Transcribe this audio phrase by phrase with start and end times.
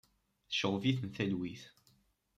[0.49, 1.63] Tceɣɣeb-iten talwit.